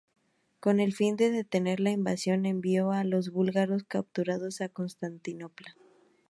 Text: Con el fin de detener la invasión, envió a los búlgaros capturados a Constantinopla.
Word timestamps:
Con 0.59 0.79
el 0.79 0.93
fin 0.95 1.15
de 1.15 1.29
detener 1.29 1.79
la 1.79 1.91
invasión, 1.91 2.47
envió 2.47 2.89
a 2.91 3.03
los 3.03 3.29
búlgaros 3.29 3.83
capturados 3.83 4.59
a 4.61 4.67
Constantinopla. 4.69 5.75